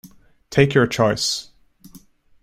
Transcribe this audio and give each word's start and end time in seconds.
Take 0.49 0.73
your 0.73 0.87
choice! 0.87 1.51